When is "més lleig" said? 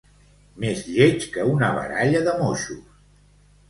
0.63-1.29